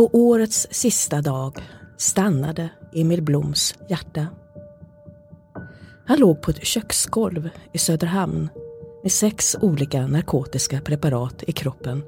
[0.00, 1.58] På årets sista dag
[1.96, 4.26] stannade Emil Bloms hjärta.
[6.06, 8.48] Han låg på ett köksgolv i Söderhamn
[9.02, 12.02] med sex olika narkotiska preparat i kroppen.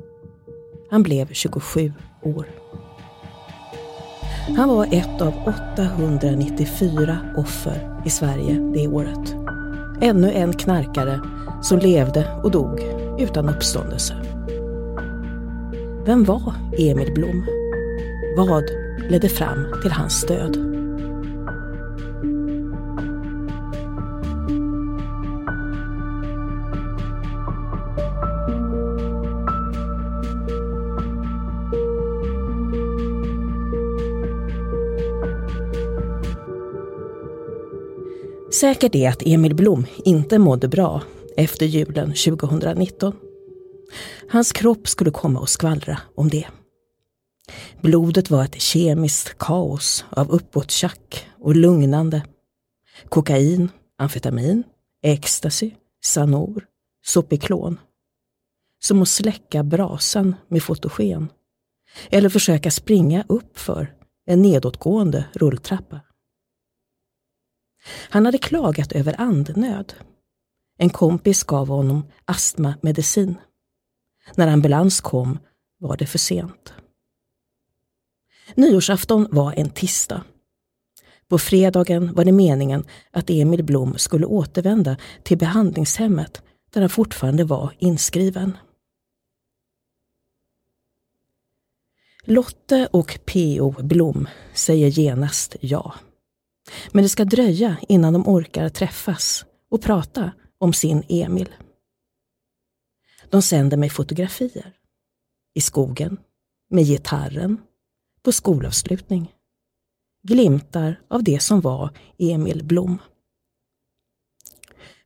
[0.90, 1.92] Han blev 27
[2.22, 2.46] år.
[4.56, 5.34] Han var ett av
[5.70, 9.34] 894 offer i Sverige det året.
[10.00, 11.20] Ännu en knarkare
[11.62, 12.80] som levde och dog
[13.18, 14.14] utan uppståndelse.
[16.04, 17.61] Vem var Emil Blom?
[18.36, 18.70] Vad
[19.10, 20.56] ledde fram till hans död?
[38.52, 41.02] Säkert är att Emil Blom inte mådde bra
[41.36, 43.12] efter julen 2019.
[44.28, 46.46] Hans kropp skulle komma och skvallra om det.
[47.80, 52.24] Blodet var ett kemiskt kaos av uppåttjack och lugnande.
[53.08, 54.64] Kokain, amfetamin,
[55.02, 55.70] ecstasy,
[56.04, 56.66] Sanor,
[57.04, 57.80] Sopiklon.
[58.78, 61.28] Som att släcka brasan med fotogen.
[62.10, 63.94] Eller försöka springa upp för
[64.26, 66.00] en nedåtgående rulltrappa.
[68.10, 69.94] Han hade klagat över andnöd.
[70.78, 73.34] En kompis gav honom astmamedicin.
[74.34, 75.38] När ambulans kom
[75.78, 76.74] var det för sent.
[78.54, 80.24] Nyårsafton var en tisdag.
[81.28, 86.42] På fredagen var det meningen att Emil Blom skulle återvända till behandlingshemmet
[86.72, 88.56] där han fortfarande var inskriven.
[92.24, 93.74] Lotte och P.O.
[93.78, 95.94] Blom säger genast ja.
[96.92, 101.48] Men det ska dröja innan de orkar träffas och prata om sin Emil.
[103.30, 104.72] De sänder mig fotografier.
[105.54, 106.20] I skogen,
[106.70, 107.60] med gitarren,
[108.24, 109.34] på skolavslutning.
[110.22, 112.98] Glimtar av det som var Emil Blom.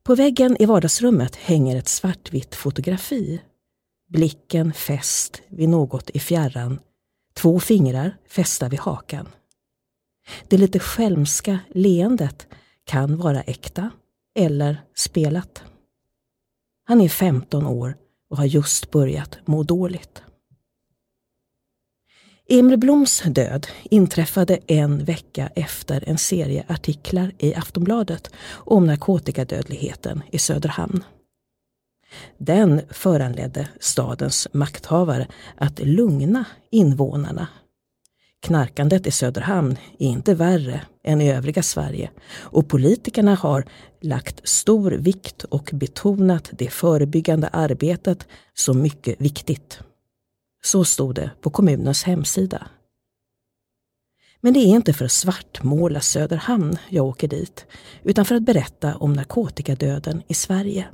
[0.02, 3.42] På väggen i vardagsrummet hänger ett svartvitt fotografi.
[4.08, 6.78] Blicken fäst vid något i fjärran,
[7.34, 9.28] två fingrar fästa vid hakan.
[10.48, 12.46] Det lite skälmska leendet
[12.84, 13.90] kan vara äkta
[14.34, 15.62] eller spelat.
[16.84, 17.96] Han är 15 år
[18.30, 20.22] och har just börjat må dåligt.
[22.48, 30.38] Emil Bloms död inträffade en vecka efter en serie artiklar i Aftonbladet om narkotikadödligheten i
[30.38, 31.04] Söderhamn.
[32.38, 37.48] Den föranledde stadens makthavare att lugna invånarna.
[38.42, 43.64] Knarkandet i Söderhamn är inte värre än i övriga Sverige och politikerna har
[44.00, 49.80] lagt stor vikt och betonat det förebyggande arbetet som mycket viktigt.
[50.64, 52.68] Så stod det på kommunens hemsida.
[54.40, 57.66] Men det är inte för att svartmåla Söderhamn jag åker dit,
[58.02, 60.88] utan för att berätta om narkotikadöden i Sverige.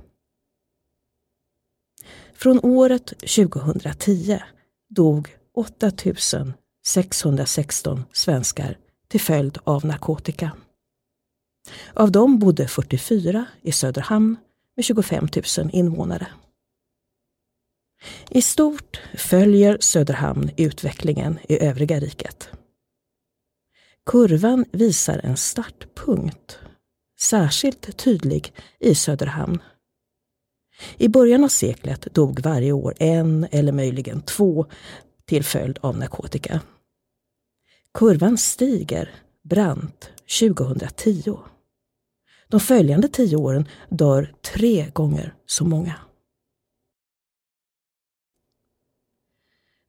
[2.32, 4.42] Från året 2010
[4.88, 10.52] dog 8616 svenskar till följd av narkotika.
[11.94, 14.36] Av dem bodde 44 i Söderhamn
[14.76, 16.26] med 25 000 invånare.
[18.30, 22.50] I stort följer Söderhamn utvecklingen i övriga riket.
[24.06, 26.58] Kurvan visar en startpunkt,
[27.20, 29.58] särskilt tydlig i Söderhamn.
[30.96, 34.66] I början av seklet dog varje år en eller möjligen två
[35.24, 36.60] till följd av narkotika.
[37.94, 39.14] Kurvan stiger
[39.44, 40.10] brant
[40.41, 41.38] 2010.
[42.48, 45.94] De följande tio åren dör tre gånger så många.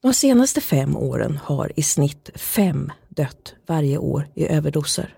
[0.03, 5.17] De senaste fem åren har i snitt fem dött varje år i överdoser.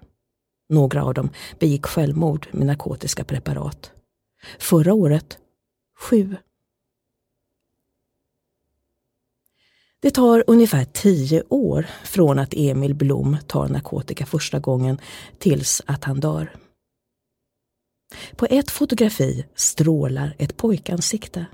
[0.70, 1.30] Några av dem
[1.60, 3.92] begick självmord med narkotiska preparat.
[4.60, 5.38] Förra året
[5.98, 6.36] sju.
[10.00, 14.98] Det tar ungefär tio år från att Emil Blom tar narkotika första gången
[15.40, 16.56] tills att han dör.
[18.36, 21.46] På ett fotografi strålar ett pojkansikte.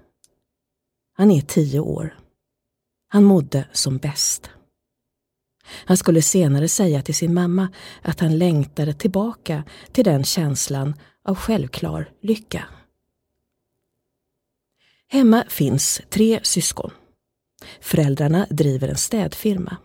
[1.14, 2.18] Han är tio år.
[3.14, 4.50] Han mådde som bäst.
[5.66, 7.70] Han skulle senare säga till sin mamma
[8.02, 10.94] att han längtade tillbaka till den känslan
[11.26, 12.66] av självklar lycka.
[15.08, 16.92] Hemma finns tre syskon.
[17.82, 19.78] Föräldrarna driver en städfirma.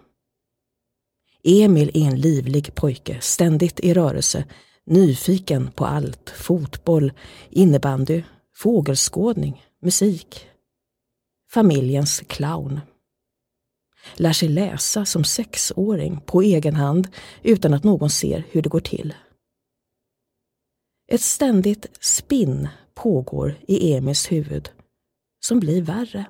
[1.45, 4.45] Emil är en livlig pojke, ständigt i rörelse,
[4.85, 7.13] nyfiken på allt, fotboll,
[7.51, 8.23] innebandy,
[8.55, 10.47] fågelskådning, musik.
[11.51, 12.81] Familjens clown
[14.15, 17.09] lär sig läsa som sexåring på egen hand
[17.43, 19.15] utan att någon ser hur det går till.
[21.13, 24.71] Ett ständigt spinn pågår i Emils huvud
[25.41, 26.27] som blir värre.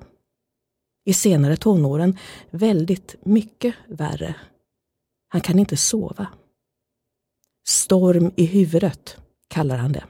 [1.05, 2.17] I senare tonåren
[2.49, 4.35] väldigt mycket värre.
[5.27, 6.27] Han kan inte sova.
[7.67, 10.03] Storm i huvudet kallar han det.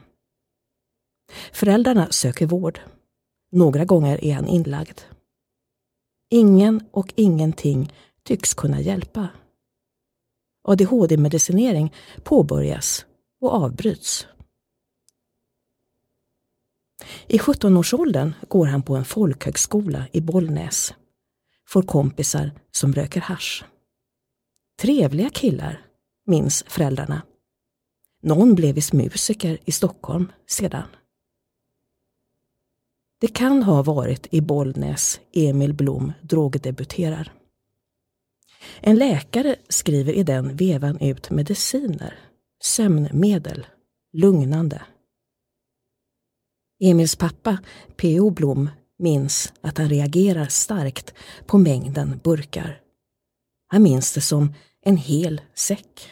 [1.52, 2.80] Föräldrarna söker vård.
[3.52, 5.00] Några gånger är han inlagd.
[6.30, 7.92] Ingen och ingenting
[8.22, 9.28] tycks kunna hjälpa.
[10.68, 13.06] ADHD-medicinering påbörjas
[13.40, 14.26] och avbryts.
[17.26, 20.94] I 17-årsåldern går han på en folkhögskola i Bollnäs.
[21.68, 23.64] Får kompisar som röker hash.
[24.80, 25.86] Trevliga killar,
[26.26, 27.22] minns föräldrarna.
[28.22, 30.88] Någon blev visst musiker i Stockholm sedan.
[33.20, 37.32] Det kan ha varit i Bollnäs Emil Blom drogdebuterar.
[38.80, 42.18] En läkare skriver i den vevan ut mediciner,
[42.62, 43.66] sömnmedel,
[44.12, 44.82] lugnande.
[46.80, 47.58] Emils pappa,
[47.96, 48.30] P.O.
[48.30, 51.14] Blom, minns att han reagerar starkt
[51.46, 52.80] på mängden burkar.
[53.68, 56.08] Han minns det som en hel säck.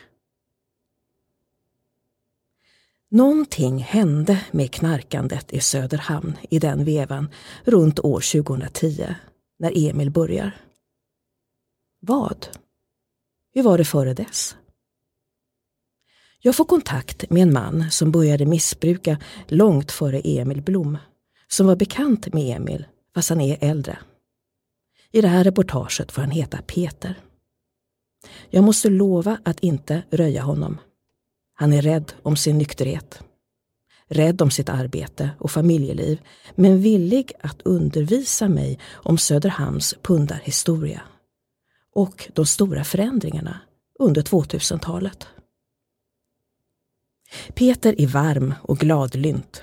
[3.11, 7.29] Någonting hände med knarkandet i Söderhamn i den vevan
[7.65, 9.15] runt år 2010,
[9.59, 10.53] när Emil börjar.
[12.01, 12.49] Vad?
[13.55, 14.57] Hur var det före dess?
[16.41, 19.19] Jag får kontakt med en man som började missbruka
[19.49, 20.99] långt före Emil Blom,
[21.49, 23.99] som var bekant med Emil, fast han är äldre.
[25.11, 27.21] I det här reportaget får han heta Peter.
[28.51, 30.79] Jag måste lova att inte röja honom.
[31.59, 33.23] Han är rädd om sin nykterhet.
[34.09, 36.21] Rädd om sitt arbete och familjeliv,
[36.55, 41.03] men villig att undervisa mig om Söderhamns pundarhistoria
[41.95, 43.61] och de stora förändringarna
[43.99, 45.27] under 2000-talet.
[47.55, 49.63] Peter är varm och gladlynt,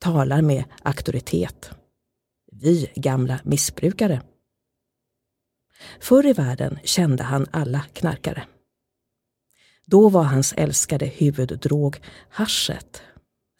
[0.00, 1.70] talar med auktoritet.
[2.52, 4.22] Vi gamla missbrukare.
[6.00, 8.44] Förr i världen kände han alla knarkare.
[9.86, 12.00] Då var hans älskade huvuddrog
[12.30, 13.02] haschet,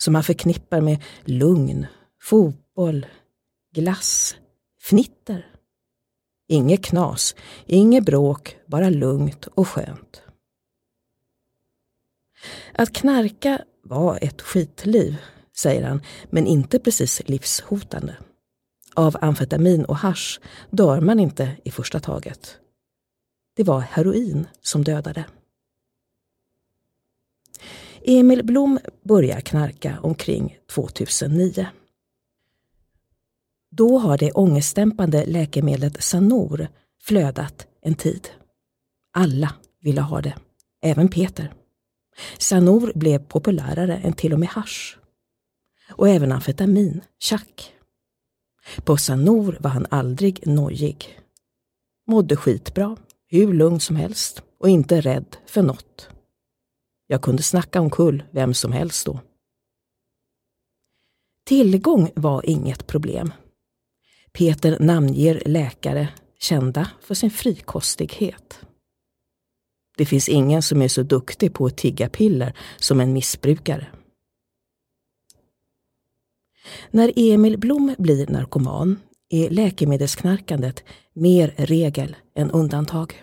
[0.03, 1.87] som han förknippar med lugn,
[2.23, 3.07] fotboll,
[3.75, 4.37] glass,
[4.83, 5.47] fnitter.
[6.49, 7.35] Inget knas,
[7.67, 10.23] inget bråk, bara lugnt och skönt.
[12.73, 15.17] Att knarka var ett skitliv,
[15.57, 18.17] säger han, men inte precis livshotande.
[18.95, 20.41] Av amfetamin och hash
[20.71, 22.59] dör man inte i första taget.
[23.57, 25.25] Det var heroin som dödade.
[28.09, 31.67] Emil Blom börjar knarka omkring 2009.
[33.71, 36.69] Då har det ångestdämpande läkemedlet Sanor
[37.03, 38.29] flödat en tid.
[39.13, 40.35] Alla ville ha det,
[40.83, 41.53] även Peter.
[42.39, 44.97] Sanor blev populärare än till och med hash.
[45.93, 47.73] Och även amfetamin, chack.
[48.85, 51.19] På Sanor var han aldrig nojig.
[52.07, 52.97] Mådde skitbra,
[53.29, 56.16] hur lugn som helst och inte rädd för något.
[57.07, 59.21] Jag kunde snacka omkull vem som helst då.
[61.45, 63.33] Tillgång var inget problem.
[64.33, 66.09] Peter namnger läkare
[66.39, 68.61] kända för sin frikostighet.
[69.97, 73.87] Det finns ingen som är så duktig på att tigga piller som en missbrukare.
[76.91, 83.23] När Emil Blom blir narkoman är läkemedelsknarkandet mer regel än undantag.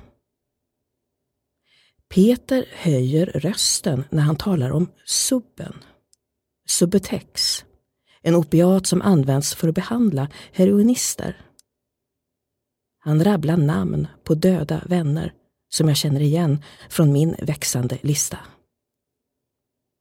[2.13, 5.73] Peter höjer rösten när han talar om subben.
[6.67, 7.65] Subutex,
[8.21, 11.45] en opiat som används för att behandla heroinister.
[12.99, 15.33] Han rabblar namn på döda vänner
[15.69, 18.39] som jag känner igen från min växande lista.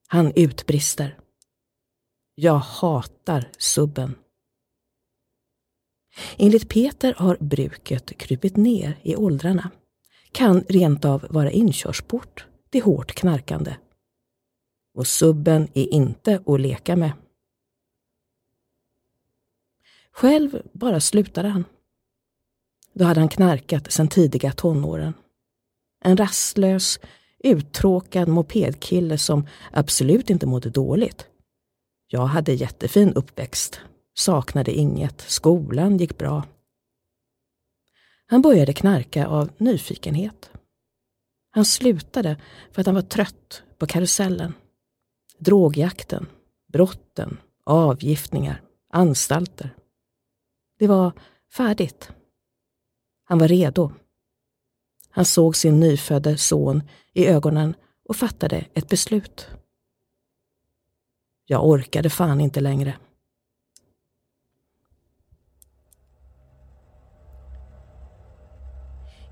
[0.09, 1.19] Han utbrister.
[2.35, 4.14] Jag hatar subben.
[6.37, 9.71] Enligt Peter har bruket krypit ner i åldrarna
[10.33, 13.77] kan rent av vara inkörsport till hårt knarkande.
[14.95, 17.12] Och subben är inte att leka med.
[20.12, 21.65] Själv bara slutade han.
[22.93, 25.15] Då hade han knarkat sedan tidiga tonåren.
[26.05, 27.01] En rastlös,
[27.39, 31.27] uttråkad mopedkille som absolut inte mådde dåligt.
[32.07, 33.81] Jag hade jättefin uppväxt,
[34.15, 36.45] saknade inget, skolan gick bra.
[38.33, 40.51] Han började knarka av nyfikenhet.
[41.51, 44.55] Han slutade för att han var trött på karusellen.
[45.39, 46.27] Drogjakten,
[46.73, 49.77] brotten, avgiftningar, anstalter.
[50.79, 51.12] Det var
[51.53, 52.12] färdigt.
[53.25, 53.93] Han var redo
[55.11, 57.75] Han såg sin nyfödde son i ögonen
[58.09, 59.49] och fattade ett beslut.
[61.47, 62.97] Jag orkade fan inte längre.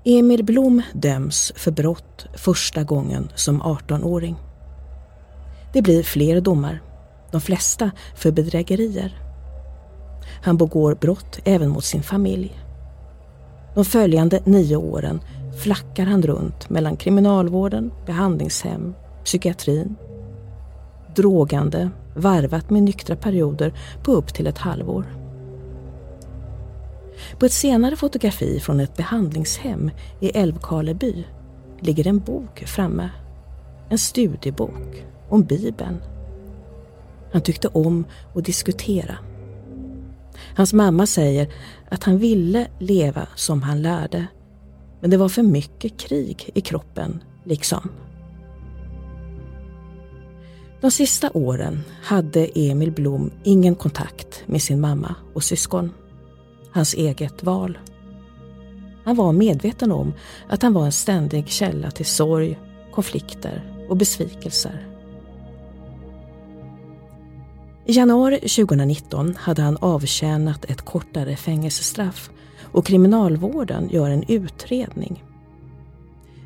[0.03, 4.35] Emil Blom döms för brott första gången som 18-åring.
[5.73, 6.81] Det blir fler domar,
[7.31, 9.21] de flesta för bedrägerier.
[10.43, 12.59] Han begår brott även mot sin familj.
[13.75, 15.21] De följande nio åren
[15.63, 18.93] flackar han runt mellan kriminalvården, behandlingshem,
[19.23, 19.95] psykiatrin.
[21.15, 25.20] Drogande, varvat med nyktra perioder på upp till ett halvår.
[27.39, 31.25] På ett senare fotografi från ett behandlingshem i Älvkarleby
[31.79, 33.09] ligger en bok framme.
[33.89, 36.01] En studiebok om Bibeln.
[37.33, 39.17] Han tyckte om att diskutera.
[40.55, 41.53] Hans mamma säger
[41.89, 44.27] att han ville leva som han lärde,
[45.01, 47.89] men det var för mycket krig i kroppen, liksom.
[50.81, 55.91] De sista åren hade Emil Blom ingen kontakt med sin mamma och syskon.
[56.73, 57.77] Hans eget val.
[59.03, 60.13] Han var medveten om
[60.49, 62.59] att han var en ständig källa till sorg,
[62.91, 64.87] konflikter och besvikelser.
[67.85, 72.29] I januari 2019 hade han avtjänat ett kortare fängelsestraff
[72.61, 75.23] och kriminalvården gör en utredning.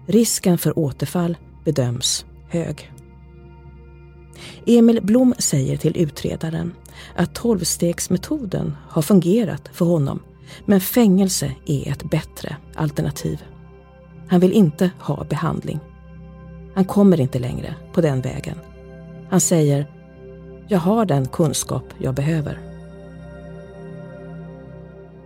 [0.08, 2.92] Risken för återfall bedöms hög.
[4.66, 6.74] Emil Blom säger till utredaren
[7.16, 10.20] att tolvstegsmetoden har fungerat för honom
[10.66, 13.44] men fängelse är ett bättre alternativ.
[14.28, 15.80] Han vill inte ha behandling.
[16.74, 18.58] Han kommer inte längre på den vägen.
[19.30, 19.88] Han säger
[20.68, 22.60] jag har den kunskap jag behöver.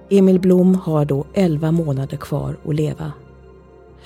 [0.10, 3.12] Emil Blom har då 11 månader kvar att leva.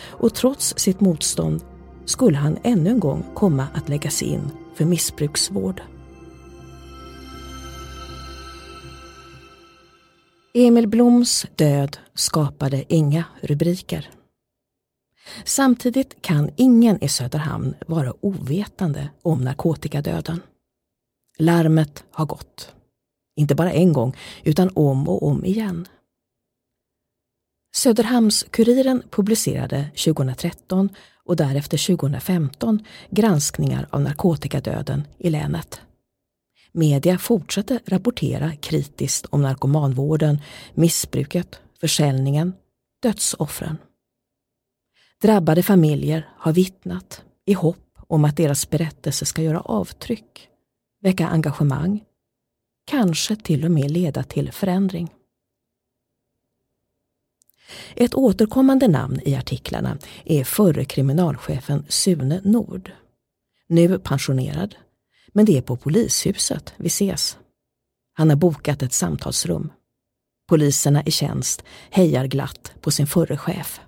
[0.03, 1.63] Och trots sitt motstånd
[2.05, 4.41] skulle han ännu en gång komma att läggas in
[4.75, 5.81] för missbruksvård.
[10.55, 14.09] Emil Bloms död skapade inga rubriker.
[15.45, 20.41] Samtidigt kan ingen i Söderhamn vara ovetande om narkotikadöden.
[21.37, 22.73] Larmet har gått.
[23.35, 25.87] Inte bara en gång, utan om och om igen.
[27.75, 30.89] Söderhamns-Kuriren publicerade 2013
[31.25, 35.81] och därefter 2015 granskningar av narkotikadöden i länet.
[36.73, 40.41] Media fortsatte rapportera kritiskt om narkomanvården,
[40.73, 42.53] missbruket, försäljningen,
[43.01, 43.77] dödsoffren.
[45.21, 50.49] Drabbade familjer har vittnat i hopp om att deras berättelse ska göra avtryck
[51.01, 52.03] väcka engagemang,
[52.85, 55.13] kanske till och med leda till förändring.
[57.95, 62.91] Ett återkommande namn i artiklarna är förre kriminalchefen Sune Nord.
[63.67, 64.75] Nu pensionerad,
[65.33, 67.37] men det är på polishuset vi ses.
[68.13, 69.71] Han har bokat ett samtalsrum.
[70.47, 73.81] Poliserna i tjänst hejar glatt på sin förre chef.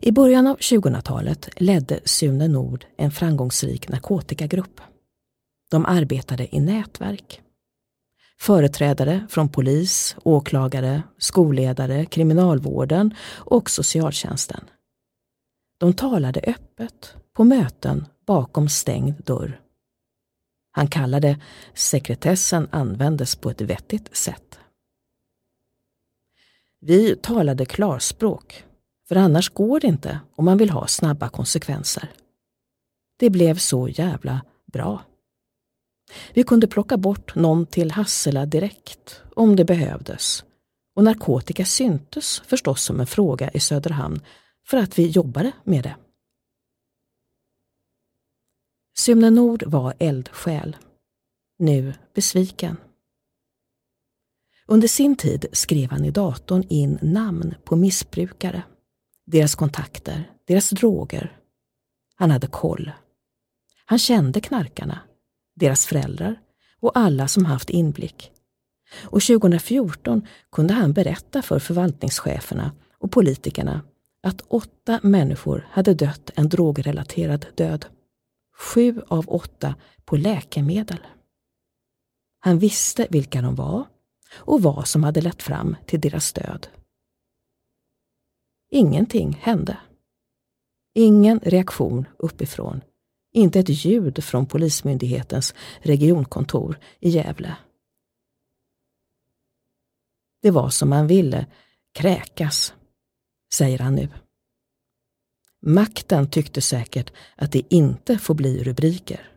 [0.00, 4.80] I början av 2000-talet ledde Sune Nord en framgångsrik narkotikagrupp.
[5.70, 7.40] De arbetade i nätverk.
[8.40, 14.64] Företrädare från polis, åklagare, skolledare, kriminalvården och socialtjänsten.
[15.78, 19.60] De talade öppet på möten bakom stängd dörr.
[20.70, 21.40] Han kallade
[21.74, 24.58] sekretessen användes på ett vettigt sätt.
[26.80, 28.64] Vi talade klarspråk
[29.08, 32.08] för annars går det inte om man vill ha snabba konsekvenser.
[33.18, 35.02] Det blev så jävla bra.
[36.34, 40.44] Vi kunde plocka bort någon till Hassela direkt, om det behövdes.
[40.94, 44.20] Och narkotika syntes förstås som en fråga i Söderhamn
[44.66, 45.96] för att vi jobbade med det.
[48.98, 50.76] Sune Nord var eldsjäl.
[51.58, 52.76] Nu besviken.
[54.66, 58.62] Under sin tid skrev han i datorn in namn på missbrukare
[59.26, 61.38] deras kontakter, deras droger.
[62.14, 62.90] Han hade koll.
[63.84, 65.00] Han kände knarkarna,
[65.56, 66.40] deras föräldrar
[66.80, 68.32] och alla som haft inblick.
[69.04, 73.82] Och 2014 kunde han berätta för förvaltningscheferna och politikerna
[74.22, 77.86] att åtta människor hade dött en drogrelaterad död.
[78.58, 79.74] Sju av åtta
[80.04, 81.06] på läkemedel.
[82.40, 83.86] Han visste vilka de var
[84.34, 86.68] och vad som hade lett fram till deras död.
[88.70, 89.78] Ingenting hände.
[90.94, 92.80] Ingen reaktion uppifrån.
[93.32, 97.56] Inte ett ljud från Polismyndighetens regionkontor i Gävle.
[100.42, 101.46] Det var som man ville,
[101.94, 102.74] kräkas.
[103.52, 104.08] säger han nu.
[105.60, 109.32] Makten tyckte säkert att det inte får bli rubriker.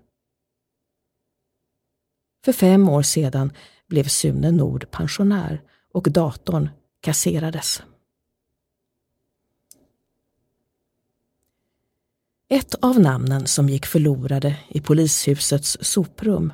[2.46, 3.54] För fem år sedan
[3.88, 5.62] blev Sune Nord pensionär
[5.94, 6.70] och datorn
[7.02, 7.84] kasserades.
[12.50, 16.54] Ett av namnen som gick förlorade i polishusets soprum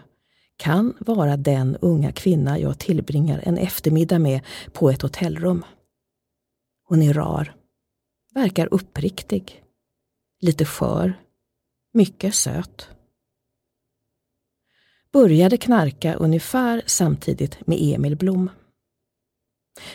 [0.58, 4.42] kan vara den unga kvinna jag tillbringar en eftermiddag med
[4.74, 5.66] på ett hotellrum.
[6.84, 7.56] Hon är rar,
[8.38, 9.64] verkar uppriktig,
[10.40, 11.14] lite skör,
[11.94, 12.90] mycket söt.
[15.12, 18.50] Började knarka ungefär samtidigt med Emil Blom.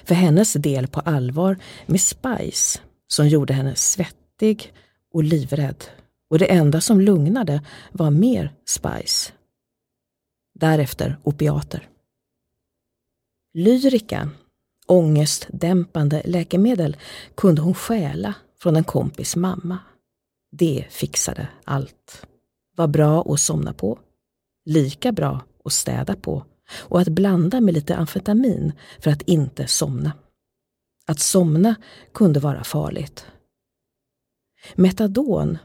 [0.04, 1.56] För hennes del på allvar
[1.86, 4.72] med Spice som gjorde henne svettig
[5.12, 5.84] och livrädd
[6.30, 9.32] och det enda som lugnade var mer Spice.
[10.54, 11.88] Därefter opiater.
[13.54, 14.30] Lyrika,
[14.86, 16.96] ångestdämpande läkemedel,
[17.34, 19.78] kunde hon stjäla från en kompis mamma.
[20.52, 22.26] Det fixade allt.
[22.76, 23.98] Var bra att somna på.
[24.64, 26.44] Lika bra att städa på
[26.78, 30.12] och att blanda med lite amfetamin för att inte somna.
[31.06, 31.74] Att somna
[32.14, 33.26] kunde vara farligt.
[34.74, 35.58] Metadon,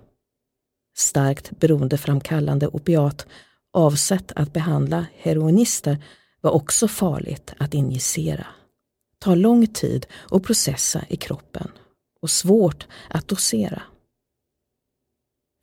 [0.97, 3.27] starkt beroendeframkallande opiat
[3.73, 5.97] avsett att behandla heroinister,
[6.41, 8.47] var också farligt att injicera.
[9.19, 11.71] Tar lång tid att processa i kroppen
[12.21, 13.83] och svårt att dosera.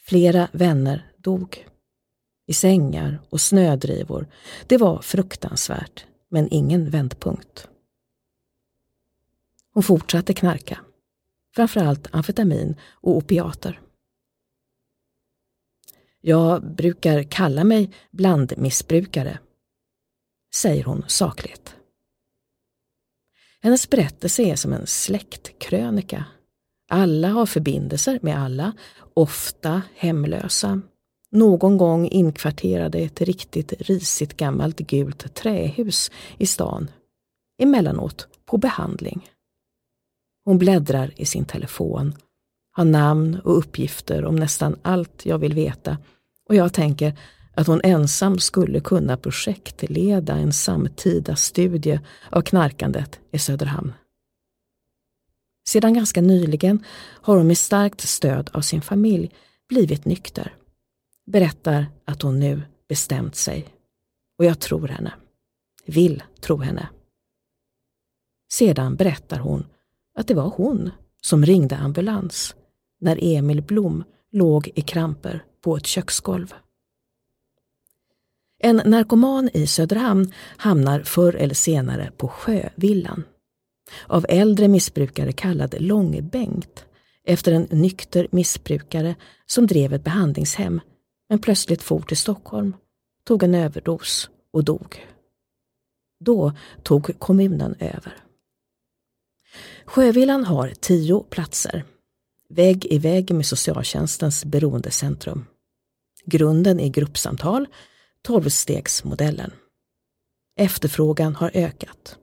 [0.02, 1.68] Flera vänner dog.
[2.46, 4.28] I sängar och snödrivor.
[4.66, 7.68] Det var fruktansvärt, men ingen vändpunkt.
[9.73, 10.80] Hon fortsatte knarka.
[11.54, 13.80] Framförallt amfetamin och opiater.
[16.20, 19.38] Jag brukar kalla mig blandmissbrukare,
[20.55, 21.76] säger hon sakligt.
[23.64, 26.24] Hennes berättelse är som en släktkrönika.
[26.90, 28.72] Alla har förbindelser med alla,
[29.14, 30.81] ofta hemlösa.
[31.31, 36.90] Någon gång inkvarterade ett riktigt risigt gammalt gult trähus i stan.
[37.62, 39.29] Emellanåt på behandling.
[40.44, 42.14] Hon bläddrar i sin telefon,
[42.72, 45.98] har namn och uppgifter om nästan allt jag vill veta
[46.48, 47.18] och jag tänker
[47.54, 53.92] att hon ensam skulle kunna projektleda en samtida studie av knarkandet i Söderhamn.
[55.68, 59.30] Sedan ganska nyligen har hon med starkt stöd av sin familj
[59.68, 60.54] blivit nykter.
[61.26, 63.68] Berättar att hon nu bestämt sig.
[64.38, 65.14] Och jag tror henne.
[65.86, 66.88] Vill tro henne.
[68.52, 69.66] Sedan berättar hon
[70.18, 70.90] att det var hon
[71.20, 72.54] som ringde ambulans
[73.00, 76.54] när Emil Blom låg i kramper på ett köksgolv.
[78.64, 83.24] En narkoman i Söderhamn hamnar förr eller senare på Sjövillan.
[84.07, 86.85] Av äldre missbrukare kallad Långbänkt
[87.24, 89.14] efter en nykter missbrukare
[89.46, 90.81] som drev ett behandlingshem
[91.29, 92.77] men plötsligt for till Stockholm,
[93.27, 95.07] tog en överdos och dog.
[96.20, 98.16] Då tog kommunen över.
[99.85, 101.85] Sjövillan har tio platser,
[102.48, 105.46] vägg i vägg med socialtjänstens beroendecentrum.
[106.27, 107.66] Grunden är gruppsamtal,
[108.24, 109.50] tolvstegsmodellen.
[110.56, 112.18] Efterfrågan har ökat.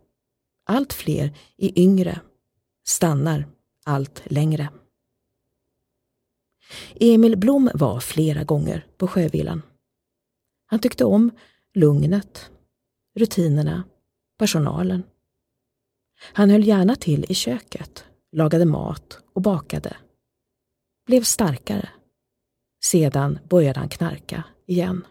[0.66, 2.22] Allt fler är yngre,
[2.88, 3.48] stannar
[3.86, 4.70] allt längre.
[6.96, 9.62] Emil Blom var flera gånger på Sjövillan.
[10.66, 11.32] Han tyckte om
[11.74, 12.52] lugnet,
[13.16, 13.84] rutinerna,
[14.38, 15.04] personalen.
[16.22, 19.98] Han höll gärna till i köket, lagade mat och bakade.
[21.06, 21.90] Blev starkare.
[22.84, 25.06] Sedan började han knarka igen.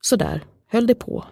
[0.00, 1.24] Så där höll det på.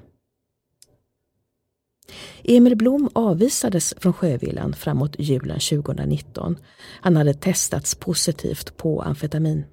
[2.43, 6.57] Emil Blom avvisades från Sjövillan framåt julen 2019.
[7.01, 9.65] Han hade testats positivt på amfetamin.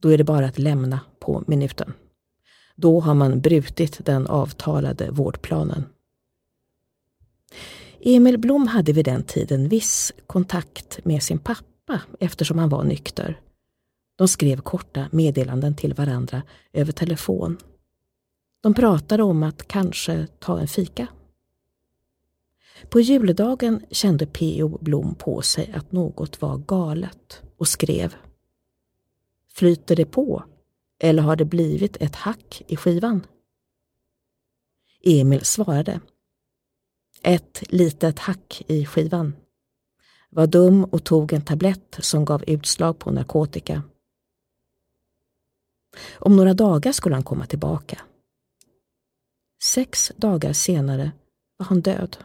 [0.00, 1.92] Då är det bara att lämna på minuten.
[2.76, 5.84] Då har man brutit den avtalade vårdplanen.
[8.00, 13.40] Emil Blom hade vid den tiden viss kontakt med sin pappa eftersom han var nykter.
[14.16, 17.58] De skrev korta meddelanden till varandra över telefon.
[18.62, 21.06] De pratade om att kanske ta en fika.
[22.88, 24.78] På juldagen kände P.O.
[24.80, 28.14] Blom på sig att något var galet och skrev
[29.54, 30.44] Flyter det på
[30.98, 33.26] eller har det blivit ett hack i skivan?
[35.04, 36.00] Emil svarade
[37.22, 39.36] Ett litet hack i skivan.
[40.30, 43.82] Var dum och tog en tablett som gav utslag på narkotika.
[46.14, 48.02] Om några dagar skulle han komma tillbaka.
[49.62, 51.12] Sex dagar senare
[51.56, 52.16] var han död.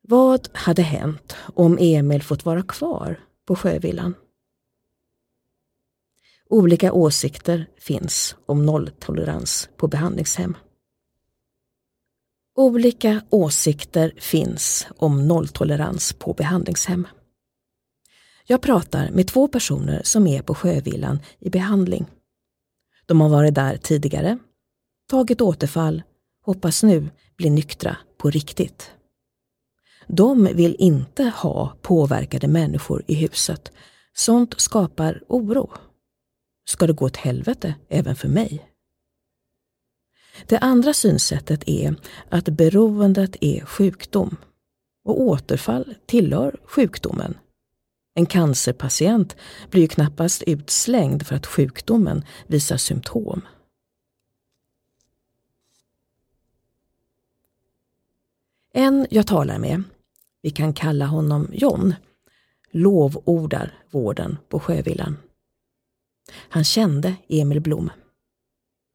[0.00, 4.14] Vad hade hänt om Emil fått vara kvar på Sjövillan?
[6.48, 10.56] Olika åsikter finns om nolltolerans på behandlingshem.
[12.54, 17.06] Olika åsikter finns om nolltolerans på behandlingshem.
[18.46, 22.06] Jag pratar med två personer som är på Sjövillan i behandling.
[23.06, 24.38] De har varit där tidigare,
[25.10, 26.02] tagit återfall,
[26.44, 28.90] hoppas nu bli nyktra på riktigt.
[30.06, 33.72] De vill inte ha påverkade människor i huset.
[34.14, 35.70] Sånt skapar oro.
[36.68, 38.70] Ska det gå åt helvete även för mig?
[40.46, 41.96] Det andra synsättet är
[42.28, 44.36] att beroendet är sjukdom
[45.04, 47.38] och återfall tillhör sjukdomen.
[48.18, 49.36] En cancerpatient
[49.70, 53.40] blir ju knappast utslängd för att sjukdomen visar symptom.
[58.72, 59.82] En jag talar med,
[60.42, 61.94] vi kan kalla honom John,
[62.70, 65.16] lovordar vården på Sjövillan.
[66.32, 67.90] Han kände Emil Blom.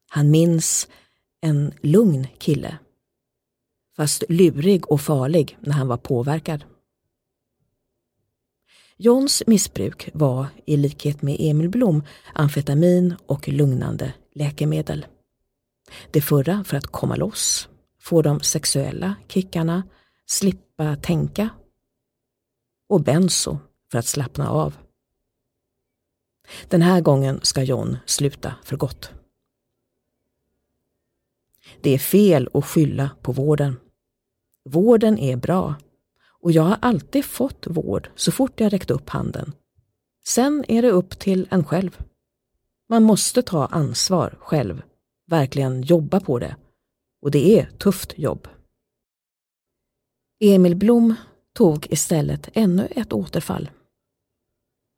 [0.09, 0.87] Han minns
[1.41, 2.77] en lugn kille.
[3.95, 6.63] Fast lurig och farlig när han var påverkad.
[9.03, 15.05] Johns missbruk var, i likhet med Emil Blom, amfetamin och lugnande läkemedel.
[16.11, 19.83] Det förra för att komma loss, få de sexuella kickarna,
[20.25, 21.49] slippa tänka.
[22.89, 23.59] Och benzo
[23.91, 24.77] för att slappna av.
[26.67, 29.11] Den här gången ska John sluta för gott.
[31.81, 33.79] Det är fel att skylla på vården.
[34.69, 35.75] Vården är bra
[36.41, 39.53] och jag har alltid fått vård så fort jag räckt upp handen.
[40.25, 42.01] Sen är det upp till en själv.
[42.89, 44.81] Man måste ta ansvar själv,
[45.27, 46.55] verkligen jobba på det.
[47.21, 48.47] Och det är tufft jobb.
[50.39, 51.15] Emil Blom
[51.53, 53.69] tog istället ännu ett återfall.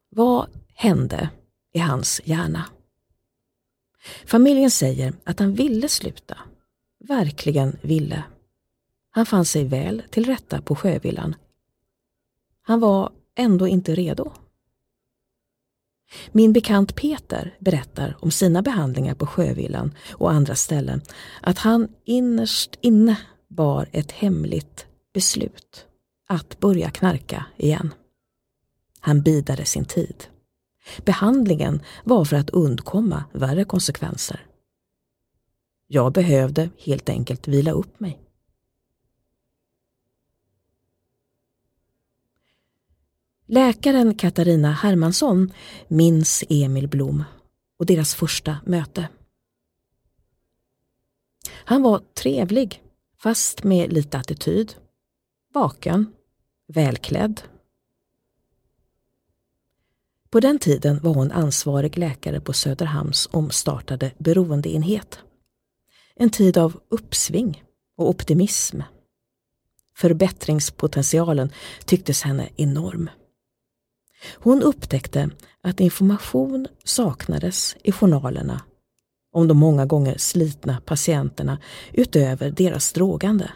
[0.10, 1.30] Vad hände
[1.74, 2.66] i hans hjärna?
[4.26, 6.38] Familjen säger att han ville sluta,
[7.00, 8.24] verkligen ville.
[9.16, 11.36] Han fann sig väl till rätta på Sjövillan.
[12.62, 14.32] Han var ändå inte redo.
[16.32, 21.02] Min bekant Peter berättar om sina behandlingar på Sjövillan och andra ställen
[21.42, 25.86] att han innerst inne bar ett hemligt beslut
[26.28, 27.94] att börja knarka igen.
[29.00, 30.24] Han bidade sin tid.
[31.06, 34.46] Behandlingen var för att undkomma värre konsekvenser.
[35.88, 38.20] Jag behövde helt enkelt vila upp mig.
[43.46, 45.54] Läkaren Katarina Hermansson
[45.88, 47.24] minns Emil Blom
[47.80, 49.08] och deras första möte.
[51.50, 52.84] Han var trevlig,
[53.18, 54.76] fast med lite attityd.
[55.54, 56.14] Vaken,
[56.68, 57.42] välklädd.
[60.30, 65.20] På den tiden var hon ansvarig läkare på Söderhamns omstartade beroendeenhet.
[66.16, 67.64] En tid av uppsving
[67.98, 68.82] och optimism.
[69.96, 71.52] Förbättringspotentialen
[71.86, 73.10] tycktes henne enorm.
[74.34, 75.30] Hon upptäckte
[75.62, 78.62] att information saknades i journalerna
[79.32, 81.60] om de många gånger slitna patienterna
[81.94, 83.52] utöver deras drogande.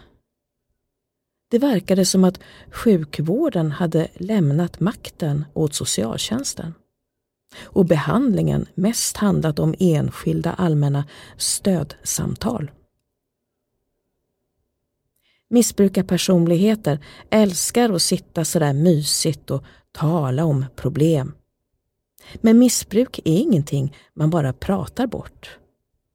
[1.49, 2.39] Det verkade som att
[2.71, 6.73] sjukvården hade lämnat makten åt socialtjänsten
[7.63, 11.05] och behandlingen mest handlat om enskilda allmänna
[11.37, 12.71] stödsamtal.
[15.49, 16.99] Missbrukarpersonligheter
[17.29, 21.33] älskar att sitta sådär mysigt och tala om problem.
[22.35, 25.57] Men missbruk är ingenting man bara pratar bort.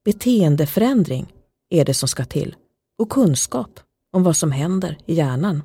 [0.03, 1.33] Beteendeförändring
[1.69, 2.55] är det som ska till
[2.97, 3.79] och kunskap
[4.11, 5.63] om vad som händer i hjärnan.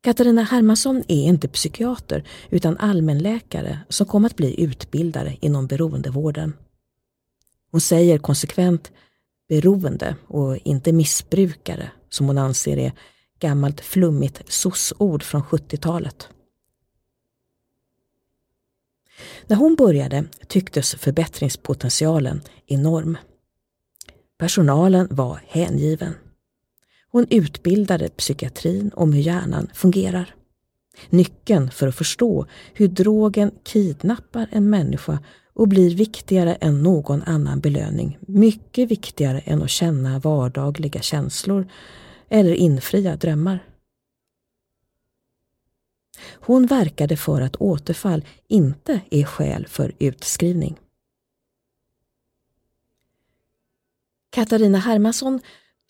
[0.00, 6.52] Katarina Hermansson är inte psykiater utan allmänläkare som kom att bli utbildare inom beroendevården.
[7.70, 8.92] Hon säger konsekvent
[9.48, 12.92] beroende och inte missbrukare som hon anser är
[13.40, 16.28] gammalt flummigt soc-ord från 70-talet.
[19.46, 23.18] När hon började tycktes förbättringspotentialen enorm.
[24.38, 26.14] Personalen var hängiven.
[27.10, 30.34] Hon utbildade psykiatrin om hur hjärnan fungerar.
[31.10, 35.18] Nyckeln för att förstå hur drogen kidnappar en människa
[35.54, 38.18] och blir viktigare än någon annan belöning.
[38.20, 41.68] Mycket viktigare än att känna vardagliga känslor
[42.28, 43.64] eller infria drömmar.
[46.34, 50.78] Hon verkade för att återfall inte är skäl för utskrivning.
[54.30, 55.40] Katarina Hermansson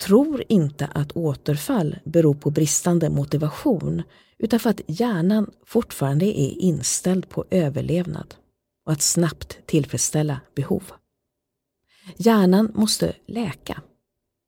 [0.03, 4.03] tror inte att återfall beror på bristande motivation
[4.37, 8.35] utan för att hjärnan fortfarande är inställd på överlevnad
[8.85, 10.83] och att snabbt tillfredsställa behov.
[12.17, 13.81] Hjärnan måste läka.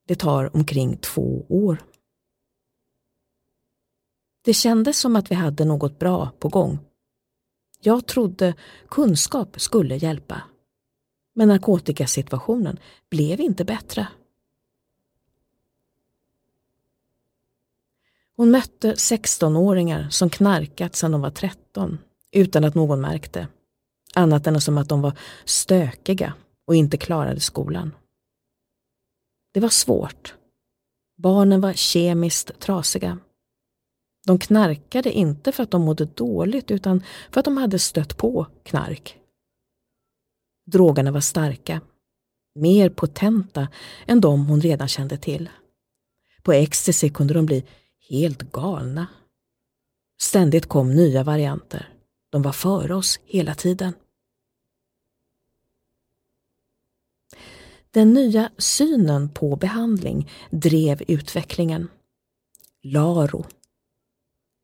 [0.06, 1.82] Det tar omkring två år.
[4.44, 6.78] Det kändes som att vi hade något bra på gång.
[7.80, 8.54] Jag trodde
[8.88, 10.42] kunskap skulle hjälpa.
[11.34, 12.78] Men narkotikasituationen
[13.10, 14.08] blev inte bättre.
[18.36, 21.98] Hon mötte 16-åringar som knarkat sedan de var 13
[22.30, 23.48] utan att någon märkte.
[24.14, 26.34] Annat än som att de var stökiga
[26.64, 27.92] och inte klarade skolan.
[29.52, 30.34] Det var svårt.
[31.16, 33.18] Barnen var kemiskt trasiga.
[34.26, 38.46] De knarkade inte för att de mådde dåligt utan för att de hade stött på
[38.62, 39.18] knark.
[40.66, 41.80] Drogerna var starka,
[42.54, 43.68] mer potenta
[44.06, 45.50] än de hon redan kände till.
[46.42, 47.64] På ecstasy kunde de bli
[48.08, 49.06] helt galna.
[50.22, 51.88] Ständigt kom nya varianter.
[52.30, 53.92] De var före oss hela tiden.
[57.94, 61.88] Den nya synen på behandling drev utvecklingen.
[62.82, 63.44] LARO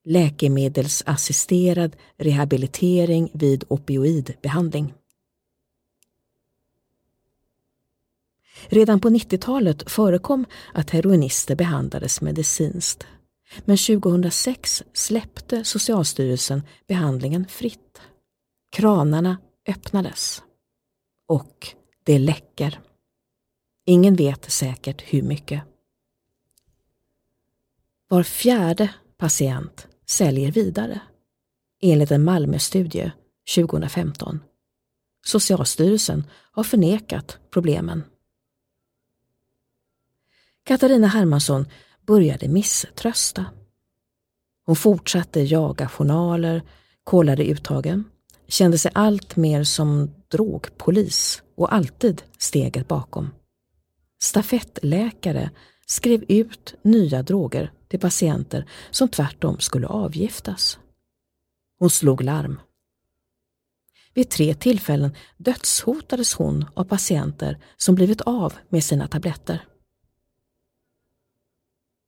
[0.05, 4.95] Läkemedelsassisterad rehabilitering vid opioidbehandling.
[8.67, 13.07] Redan på 90-talet förekom att heroinister behandlades medicinskt.
[13.64, 18.01] Men 2006 släppte Socialstyrelsen behandlingen fritt.
[18.71, 19.37] Kranarna
[19.67, 20.43] öppnades.
[21.27, 21.69] Och
[22.05, 22.81] det läcker.
[23.88, 25.62] Ingen vet säkert hur mycket.
[28.09, 31.01] Var fjärde patient säljer vidare,
[31.81, 33.12] enligt en Malmöstudie
[33.55, 34.40] 2015.
[35.27, 38.05] Socialstyrelsen har förnekat problemen.
[40.62, 41.66] Katarina Hermansson
[42.07, 43.46] började misströsta.
[44.66, 46.62] Hon fortsatte jaga journaler,
[47.05, 48.05] kollade uttagen,
[48.48, 53.31] kände sig allt mer som drogpolis och alltid steget bakom.
[54.18, 55.50] Stafettläkare
[55.87, 60.78] skrev ut nya droger till patienter som tvärtom skulle avgiftas.
[61.78, 62.61] Hon slog larm.
[64.14, 69.64] Vid tre tillfällen dödshotades hon av patienter som blivit av med sina tabletter.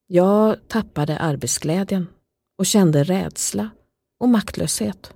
[0.06, 2.06] Jag tappade arbetsglädjen
[2.58, 3.70] och kände rädsla
[4.18, 5.14] och maktlöshet.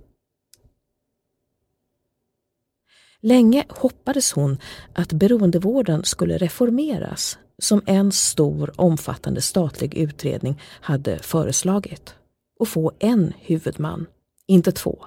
[3.27, 4.59] Länge hoppades hon
[4.93, 12.15] att beroendevården skulle reformeras som en stor omfattande statlig utredning hade föreslagit
[12.59, 14.07] och få en huvudman,
[14.47, 15.05] inte två.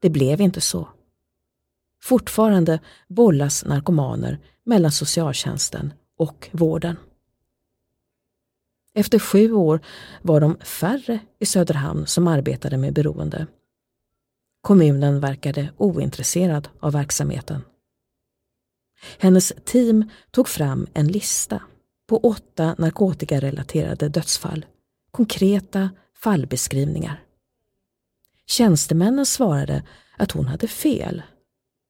[0.00, 0.88] Det blev inte så.
[2.02, 6.96] Fortfarande bollas narkomaner mellan socialtjänsten och vården.
[8.94, 9.80] Efter sju år
[10.22, 13.46] var de färre i Söderhamn som arbetade med beroende.
[14.64, 17.64] Kommunen verkade ointresserad av verksamheten.
[19.18, 21.62] Hennes team tog fram en lista
[22.06, 24.66] på åtta narkotikarelaterade dödsfall,
[25.10, 27.24] konkreta fallbeskrivningar.
[28.46, 29.82] Tjänstemännen svarade
[30.16, 31.22] att hon hade fel.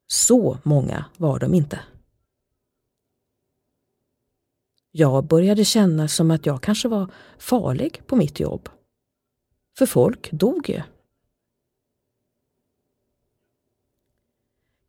[0.06, 1.80] Så många var de inte.
[4.90, 8.68] Jag började känna som att jag kanske var farlig på mitt jobb.
[9.78, 10.82] För folk dog ju.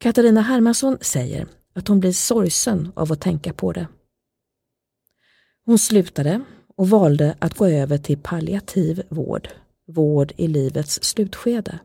[0.05, 3.87] Katarina Hermansson säger att hon blir sorgsen av att tänka på det.
[5.65, 6.41] Hon slutade
[6.75, 9.49] och valde att gå över till palliativ vård,
[9.87, 11.79] vård i livets slutskede.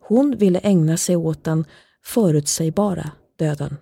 [0.00, 1.64] Hon ville ägna sig åt den
[2.04, 3.76] förutsägbara döden.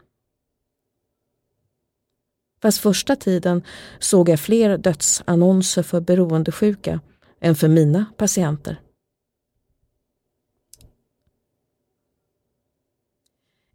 [2.63, 3.63] Fast första tiden
[3.99, 7.01] såg jag fler dödsannonser för beroendesjuka
[7.41, 8.81] än för mina patienter.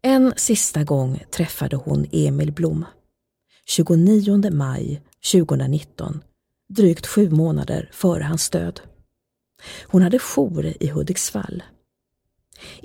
[0.05, 2.85] En sista gång träffade hon Emil Blom.
[3.65, 6.23] 29 maj 2019,
[6.69, 8.81] drygt sju månader före hans död.
[9.87, 11.63] Hon hade jour i Hudiksvall.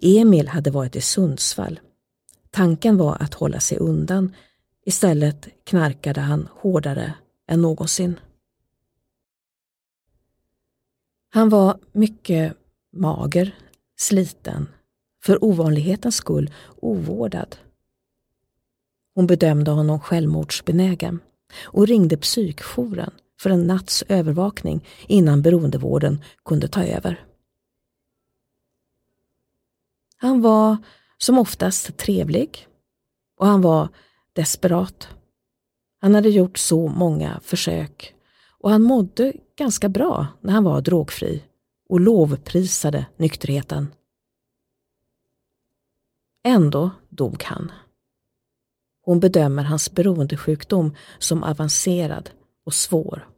[0.02, 1.80] Emil hade varit i Sundsvall.
[2.50, 4.34] Tanken var att hålla sig undan
[4.88, 7.14] Istället knarkade han hårdare
[7.46, 8.20] än någonsin.
[11.30, 12.56] Han var mycket
[12.92, 13.58] mager,
[13.96, 14.68] sliten,
[15.22, 17.56] för ovanlighetens skull ovårdad.
[19.14, 21.20] Hon bedömde honom självmordsbenägen
[21.64, 27.24] och ringde psykjouren för en natts övervakning innan beroendevården kunde ta över.
[30.16, 30.76] Han var
[31.18, 32.66] som oftast trevlig
[33.36, 33.88] och han var
[34.32, 35.08] desperat.
[36.00, 38.14] Han hade gjort så många försök
[38.58, 41.44] och han mådde ganska bra när han var drogfri
[41.88, 43.88] och lovprisade nykterheten.
[46.48, 47.72] Ändå dog han.
[49.02, 52.30] Hon bedömer hans beroendesjukdom som avancerad
[52.64, 53.28] och svår.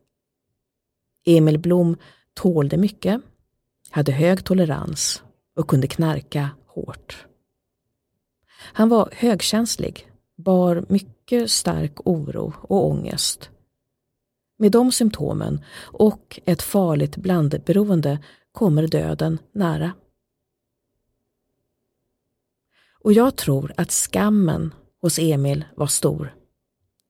[1.26, 1.96] Emil Blom
[2.34, 3.20] tålde mycket,
[3.90, 5.22] hade hög tolerans
[5.56, 7.26] och kunde knarka hårt.
[8.56, 13.50] Han var högkänslig, bar mycket stark oro och ångest.
[14.58, 18.18] Med de symptomen och ett farligt blandberoende
[18.52, 19.92] kommer döden nära.
[23.04, 26.34] Och jag tror att skammen hos Emil var stor,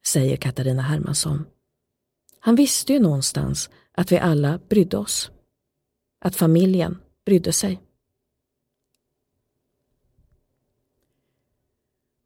[0.07, 1.47] säger Katarina Hermansson.
[2.41, 5.31] Han visste ju någonstans att vi alla brydde oss.
[6.21, 7.81] Att familjen brydde sig.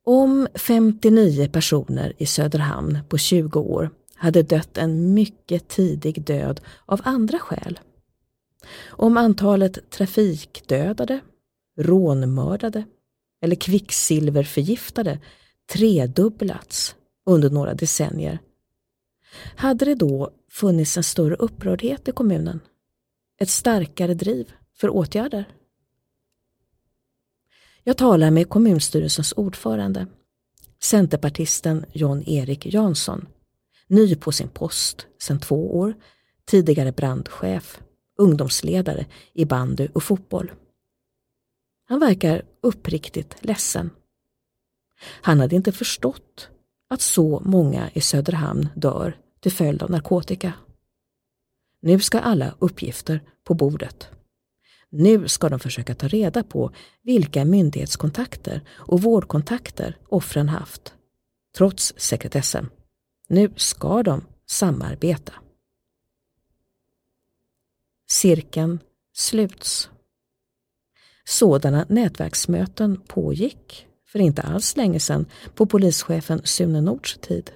[0.05, 7.01] Om 59 personer i Söderhamn på 20 år hade dött en mycket tidig död av
[7.05, 7.81] andra skäl.
[8.89, 11.21] Om antalet trafikdödade,
[11.79, 12.85] rånmördade
[13.45, 15.21] eller kvicksilverförgiftade
[15.73, 18.39] tredubblats under några decennier.
[19.57, 22.61] Hade det då funnits en större upprördhet i kommunen?
[23.41, 25.45] Ett starkare driv för åtgärder?
[27.83, 30.07] Jag talar med kommunstyrelsens ordförande,
[30.83, 33.29] centerpartisten John-Erik Jansson,
[33.87, 35.95] ny på sin post sedan två år,
[36.45, 37.81] tidigare brandchef,
[38.19, 40.53] ungdomsledare i bandy och fotboll.
[41.85, 43.91] Han verkar uppriktigt ledsen.
[45.01, 46.49] Han hade inte förstått
[46.89, 50.53] att så många i Söderhamn dör till följd av narkotika.
[51.81, 54.09] Nu ska alla uppgifter på bordet.
[54.91, 60.95] Nu ska de försöka ta reda på vilka myndighetskontakter och vårdkontakter offren haft,
[61.57, 62.71] trots sekretessen.
[63.29, 65.33] Nu ska de samarbeta.
[68.07, 68.79] Cirkeln
[69.13, 69.91] sluts.
[71.27, 77.51] Sådana nätverksmöten pågick för inte alls länge sedan på polischefen Sune Nords tid.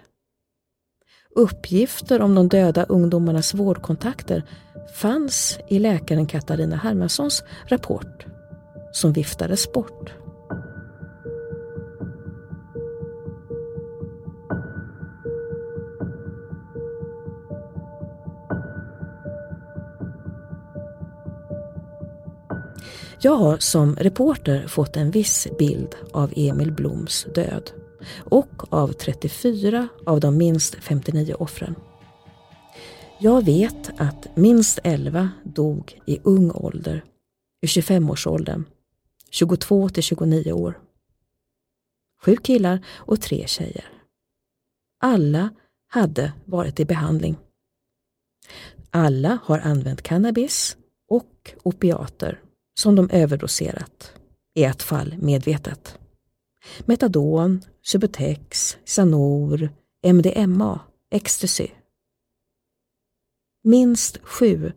[1.35, 4.45] Uppgifter om de döda ungdomarnas vårdkontakter
[4.95, 8.27] fanns i läkaren Katarina Hermanssons rapport
[8.93, 10.15] som viftades bort.
[23.21, 27.71] Jag har som reporter fått en viss bild av Emil Bloms död
[28.19, 31.75] och av 34 av de minst 59 offren.
[33.19, 37.05] Jag vet att minst 11 dog i ung ålder,
[37.63, 38.65] i 25-årsåldern,
[39.31, 40.81] 22 till 29 år.
[42.25, 43.85] Sju killar och tre tjejer.
[45.01, 45.51] Alla
[45.89, 47.37] hade varit i behandling.
[48.91, 50.77] Alla har använt cannabis
[51.09, 52.41] och opiater
[52.79, 54.13] som de överdoserat,
[54.55, 55.99] i ett fall medvetet.
[56.81, 59.71] Metadon, Subutex, Sanor,
[60.07, 61.69] MDMA, ecstasy.
[63.65, 64.73] Minst sju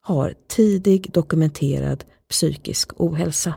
[0.00, 3.54] har tidig dokumenterad psykisk ohälsa.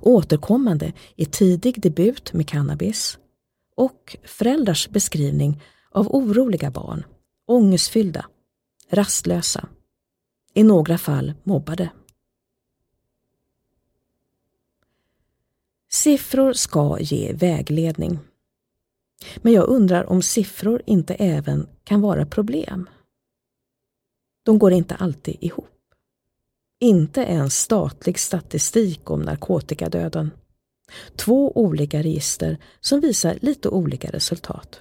[0.00, 3.18] Återkommande är tidig debut med cannabis
[3.76, 7.04] och föräldrars beskrivning av oroliga barn,
[7.46, 8.26] ångestfyllda,
[8.90, 9.68] rastlösa,
[10.54, 11.90] i några fall mobbade.
[15.92, 18.18] Siffror ska ge vägledning.
[19.36, 22.88] Men jag undrar om siffror inte även kan vara problem.
[24.42, 25.66] De går inte alltid ihop.
[26.80, 30.30] Inte ens statlig statistik om narkotikadöden.
[31.16, 34.80] Två olika register som visar lite olika resultat.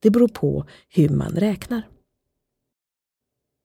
[0.00, 1.82] Det beror på hur man räknar.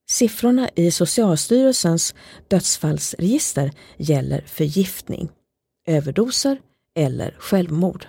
[0.10, 2.16] Siffrorna i Socialstyrelsens
[2.47, 5.30] dödsfallsregister gäller förgiftning,
[5.88, 6.62] överdoser
[6.95, 8.08] eller självmord.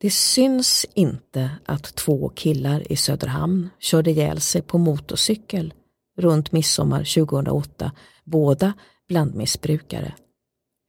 [0.00, 5.74] Det syns inte att två killar i Söderhamn körde ihjäl sig på motorcykel
[6.18, 7.92] runt midsommar 2008,
[8.24, 8.72] båda
[9.08, 10.14] blandmissbrukare.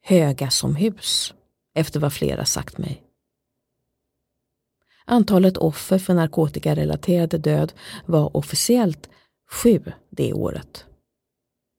[0.02, 1.34] Höga som hus,
[1.74, 3.02] efter vad flera sagt mig.
[5.04, 7.72] Antalet offer för narkotikarelaterad död
[8.06, 9.08] var officiellt
[9.50, 10.84] Sju det året.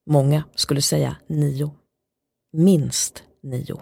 [0.05, 1.71] Många skulle säga nio.
[2.51, 3.81] Minst nio.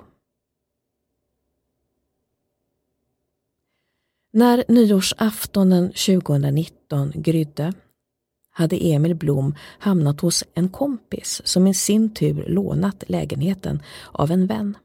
[4.31, 7.73] När nyårsaftonen 2019 grydde
[8.49, 13.81] hade Emil Blom hamnat hos en kompis som i sin tur lånat lägenheten
[14.11, 14.77] av en vän.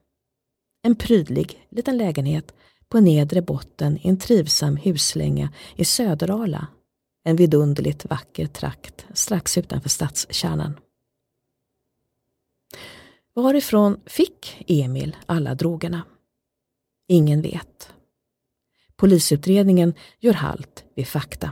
[0.83, 2.55] En prydlig liten lägenhet
[2.89, 6.67] på nedre botten i en trivsam huslänga i Söderala,
[7.25, 10.77] en vidunderligt vacker trakt strax utanför stadskärnan.
[13.35, 16.03] Varifrån fick Emil alla drogerna?
[17.09, 17.93] Ingen vet.
[18.97, 21.51] Polisutredningen gör halt vid fakta.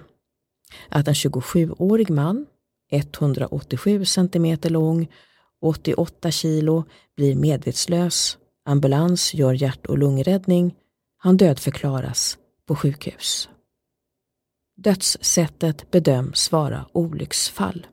[0.88, 2.46] Att en 27-årig man,
[2.90, 5.08] 187 cm lång,
[5.60, 6.84] 88 kilo,
[7.16, 10.74] blir medvetslös, ambulans gör hjärt och lungräddning,
[11.16, 13.48] han dödförklaras på sjukhus.
[14.82, 17.86] Dödssättet bedöms vara olycksfall,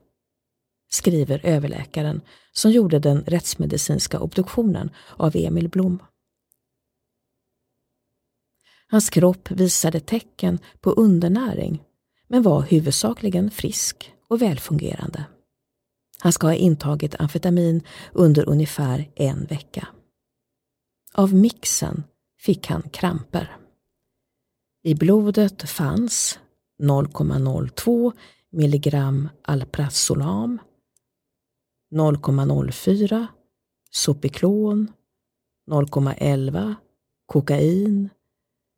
[0.90, 2.20] skriver överläkaren
[2.52, 6.02] som gjorde den rättsmedicinska obduktionen av Emil Blom.
[8.86, 11.82] Hans kropp visade tecken på undernäring
[12.28, 15.24] men var huvudsakligen frisk och välfungerande.
[16.18, 17.82] Han ska ha intagit amfetamin
[18.12, 19.88] under ungefär en vecka.
[21.14, 22.04] Av mixen
[22.38, 23.56] fick han kramper.
[24.82, 26.38] I blodet fanns
[26.82, 28.12] 0,02
[28.50, 30.58] milligram Alprazolam,
[31.94, 33.26] 0,04
[33.90, 34.92] Sopiklon,
[35.70, 36.74] 0,11
[37.26, 38.10] kokain,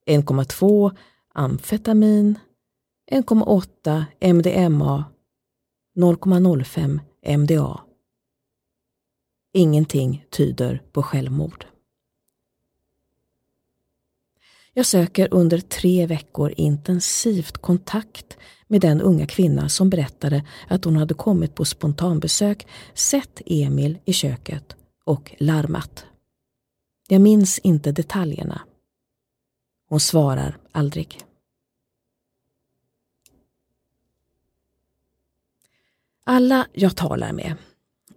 [0.06, 0.96] 1,2
[1.34, 2.38] amfetamin,
[3.12, 5.04] 1,8 MDMA,
[5.98, 7.00] 0,05
[7.38, 7.80] MDA.
[9.52, 11.69] Ingenting tyder på självmord.
[14.74, 20.96] Jag söker under tre veckor intensivt kontakt med den unga kvinna som berättade att hon
[20.96, 26.04] hade kommit på spontanbesök, sett Emil i köket och larmat.
[27.08, 28.60] Jag minns inte detaljerna.
[29.88, 31.20] Hon svarar aldrig.
[36.24, 37.54] Alla jag talar med,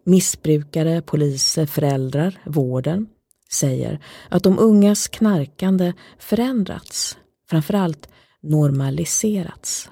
[0.04, 3.08] missbrukare, poliser, föräldrar, vården,
[3.54, 4.00] säger
[4.30, 7.18] att de ungas knarkande förändrats,
[7.50, 8.10] framförallt
[8.42, 9.90] normaliserats.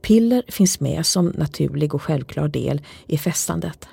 [0.00, 3.88] Piller finns med som naturlig och självklar del i festandet.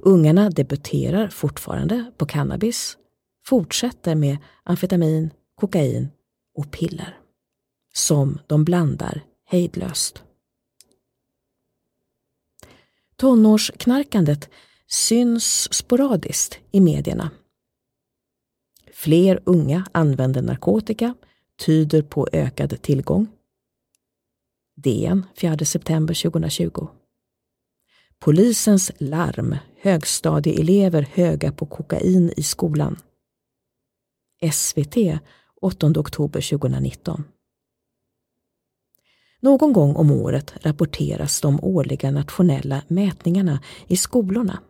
[0.00, 2.96] Ungarna debuterar fortfarande på cannabis,
[3.46, 6.08] fortsätter med amfetamin, kokain
[6.54, 7.18] och piller.
[7.94, 10.22] Som de blandar hejdlöst.
[13.16, 14.50] Tonårsknarkandet
[14.86, 17.30] syns sporadiskt i medierna.
[18.98, 21.14] Fler unga använder narkotika,
[21.66, 23.26] tyder på ökad tillgång.
[24.76, 26.88] DN 4 september 2020.
[28.18, 32.96] Polisens larm, högstadieelever höga på kokain i skolan.
[34.52, 34.96] SVT
[35.60, 37.24] 8 oktober 2019.
[39.40, 44.62] Någon gång om året rapporteras de årliga nationella mätningarna i skolorna.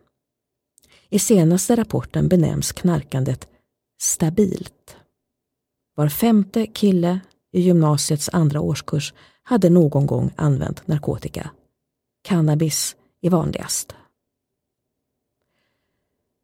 [1.09, 3.49] I senaste rapporten benämns knarkandet
[4.01, 4.95] stabilt.
[5.95, 7.19] Var femte kille
[7.51, 11.49] i gymnasiets andra årskurs hade någon gång använt narkotika.
[12.21, 13.95] Cannabis är vanligast.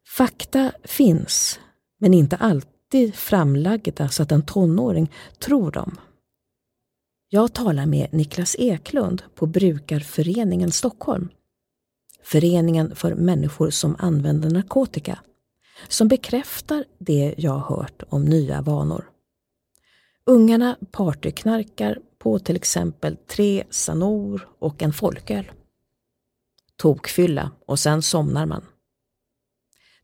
[0.06, 1.60] Fakta finns,
[1.98, 5.98] men inte alltid framlagda så att en tonåring tror dem.
[7.28, 11.28] Jag talar med Niklas Eklund på Brukarföreningen Stockholm.
[12.22, 15.18] Föreningen för människor som använder narkotika.
[15.88, 19.10] Som bekräftar det jag hört om nya vanor.
[20.24, 25.50] Ungarna partyknarkar på till exempel tre Sanor och en folköl.
[26.76, 28.64] Tokfylla och sen somnar man.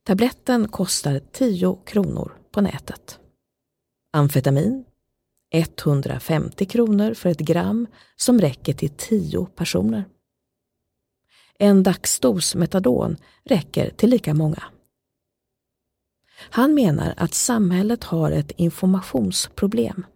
[0.04, 3.18] Tabletten kostar 10 kronor på nätet.
[4.12, 4.84] Amfetamin
[5.52, 10.04] 150 kronor för ett gram som räcker till 10 personer.
[11.58, 14.62] En dagsdos metadon räcker till lika många.
[16.50, 20.06] Han menar att samhället har ett informationsproblem.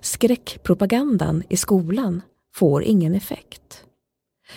[0.00, 2.22] Skräckpropagandan i skolan
[2.54, 3.84] får ingen effekt.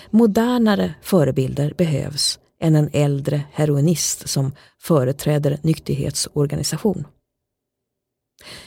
[0.10, 7.08] Modernare förebilder behövs än en äldre heroinist som företräder nykterhetsorganisation.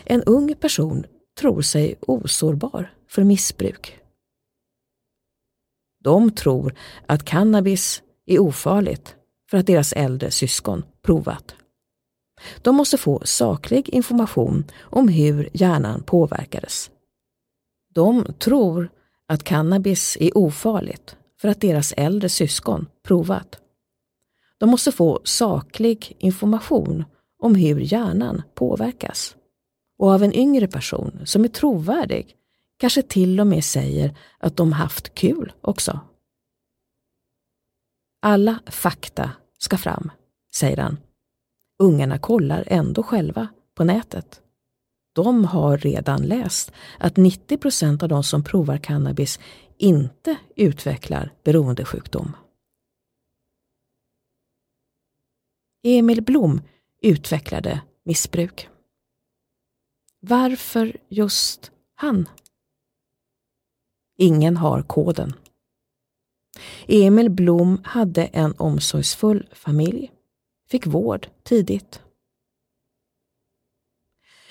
[0.04, 1.06] En ung person
[1.40, 3.98] tror sig osårbar för missbruk.
[6.04, 6.74] De tror
[7.06, 9.16] att cannabis är ofarligt
[9.50, 11.54] för att deras äldre syskon provat.
[12.62, 16.90] De måste få saklig information om hur hjärnan påverkades.
[17.94, 18.90] De tror
[19.26, 23.60] att cannabis är ofarligt för att deras äldre syskon provat.
[24.58, 27.04] De måste få saklig information
[27.38, 29.36] om hur hjärnan påverkas
[29.98, 32.36] och av en yngre person som är trovärdig
[32.76, 36.00] kanske till och med säger att de haft kul också.
[38.22, 40.10] Alla fakta ska fram,
[40.54, 40.96] säger han.
[41.80, 44.42] Ungarna kollar ändå själva på nätet.
[45.12, 49.40] de har redan läst att 90 procent av de som provar cannabis
[49.78, 52.36] inte utvecklar beroendesjukdom.
[55.82, 56.62] Emil Blom
[57.02, 58.68] utvecklade missbruk.
[60.20, 62.28] Varför just han?
[64.18, 65.32] Ingen har koden.
[66.86, 70.12] Emil Blom hade en omsorgsfull familj,
[70.70, 72.02] fick vård tidigt.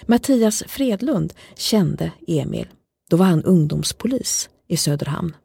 [0.05, 2.67] Mattias Fredlund kände Emil.
[3.09, 5.35] Då var han ungdomspolis i Söderhamn.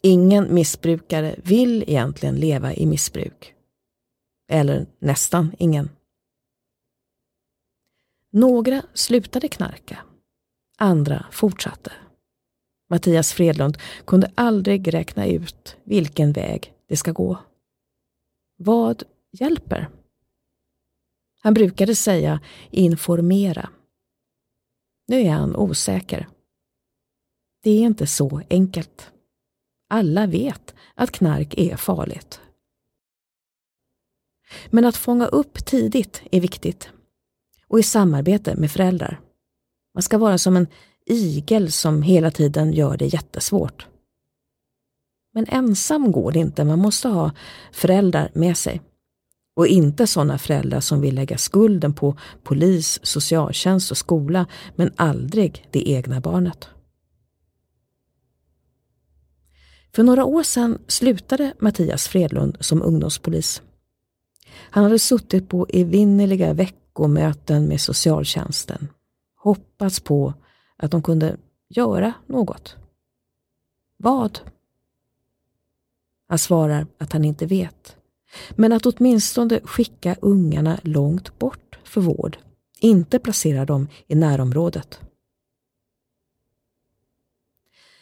[0.00, 3.54] Ingen missbrukare vill egentligen leva i missbruk.
[4.48, 5.90] Eller nästan ingen.
[8.30, 9.98] Några slutade knarka.
[10.78, 11.92] Andra fortsatte.
[12.90, 17.38] Mattias Fredlund kunde aldrig räkna ut vilken väg det ska gå.
[18.56, 19.02] Vad
[19.32, 19.90] hjälper?
[21.40, 22.40] Han brukade säga
[22.70, 23.70] informera.
[25.06, 26.28] Nu är han osäker.
[27.62, 29.12] Det är inte så enkelt.
[29.88, 32.40] Alla vet att knark är farligt.
[34.70, 36.88] Men att fånga upp tidigt är viktigt.
[37.68, 39.20] Och i samarbete med föräldrar.
[39.94, 40.66] Man ska vara som en
[41.06, 43.86] igel som hela tiden gör det jättesvårt.
[45.34, 47.30] Men ensam går det inte, man måste ha
[47.72, 48.80] föräldrar med sig.
[49.56, 55.68] Och inte sådana föräldrar som vill lägga skulden på polis, socialtjänst och skola, men aldrig
[55.70, 56.68] det egna barnet.
[59.94, 63.62] För några år sedan slutade Mattias Fredlund som ungdomspolis.
[64.70, 68.88] Han hade suttit på evinnerliga veckomöten med socialtjänsten,
[69.36, 70.34] hoppats på
[70.76, 71.36] att de kunde
[71.68, 72.76] göra något.
[73.96, 74.40] Vad?
[76.28, 77.96] Han svarar att han inte vet.
[78.50, 82.38] Men att åtminstone skicka ungarna långt bort för vård,
[82.80, 85.00] inte placera dem i närområdet.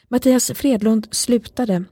[0.08, 1.84] Mattias Fredlund slutade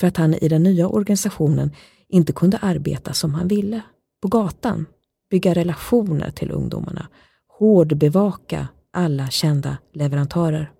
[0.00, 1.70] för att han i den nya organisationen
[2.08, 3.82] inte kunde arbeta som han ville,
[4.22, 4.86] på gatan,
[5.30, 7.08] bygga relationer till ungdomarna,
[7.46, 10.72] hårdbevaka alla kända leverantörer.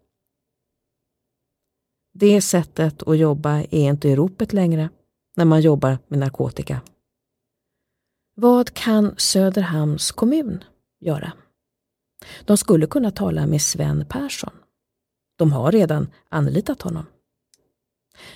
[2.19, 4.89] Det sättet att jobba är inte i ropet längre
[5.37, 6.81] när man jobbar med narkotika.
[8.35, 10.64] Vad kan Söderhamns kommun
[11.01, 11.33] göra?
[12.45, 14.53] De skulle kunna tala med Sven Persson.
[15.39, 17.07] De har redan anlitat honom.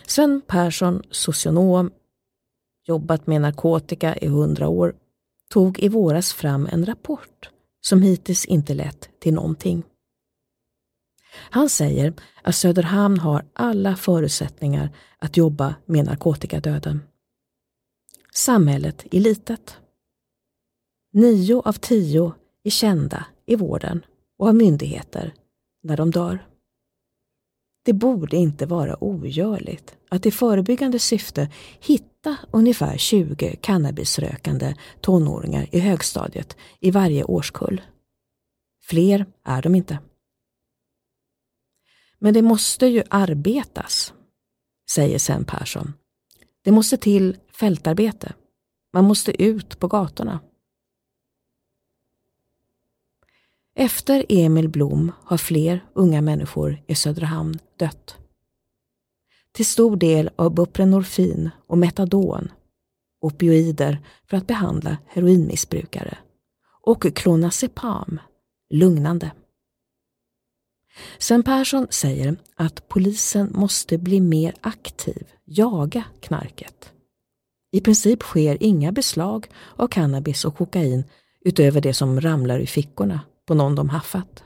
[0.06, 1.90] Sven Persson, socionom,
[2.86, 4.94] jobbat med narkotika i hundra år,
[5.50, 7.50] tog i våras fram en rapport
[7.80, 9.82] som hittills inte lett till någonting.
[11.32, 17.02] Han säger att Söderhamn har alla förutsättningar att jobba med narkotikadöden.
[18.32, 19.76] Samhället är litet.
[21.12, 22.32] Nio av tio
[22.64, 24.04] är kända i vården
[24.38, 25.34] och av myndigheter
[25.82, 26.46] när de dör.
[27.84, 31.50] Det borde inte vara ogörligt att i förebyggande syfte
[31.80, 37.80] hitta ungefär 20 cannabisrökande tonåringar i högstadiet i varje årskull.
[38.82, 39.98] Fler är de inte.
[42.20, 44.14] Men det måste ju arbetas,
[44.90, 45.92] säger Sen Persson.
[46.62, 48.32] Det måste till fältarbete.
[48.92, 50.40] Man måste ut på gatorna.
[53.74, 58.16] Efter Emil Blom har fler unga människor i Söderhamn dött.
[59.52, 62.52] Till stor del av buprenorfin och metadon,
[63.20, 66.18] opioider för att behandla heroinmissbrukare,
[66.82, 68.20] och klonazepam,
[68.70, 69.32] lugnande.
[71.18, 76.92] Sven Persson säger att polisen måste bli mer aktiv, jaga knarket.
[77.72, 81.04] I princip sker inga beslag av cannabis och kokain
[81.44, 84.42] utöver det som ramlar i fickorna på någon de haffat.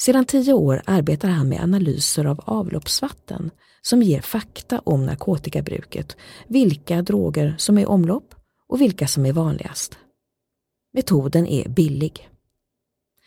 [0.00, 3.50] Sedan tio år arbetar han med analyser av avloppsvatten
[3.82, 8.34] som ger fakta om narkotikabruket, vilka droger som är i omlopp
[8.68, 9.98] och vilka som är vanligast.
[10.92, 12.28] Metoden är billig.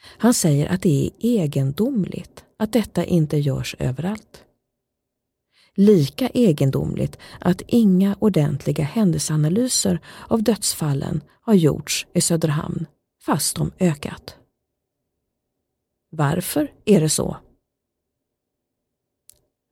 [0.06, 4.44] Han säger att det är egendomligt att detta inte görs överallt.
[5.76, 12.86] Lika egendomligt att inga ordentliga händelseanalyser av dödsfallen har gjorts i Söderhamn
[13.26, 14.38] fast de ökat.
[16.10, 17.38] Varför är det så?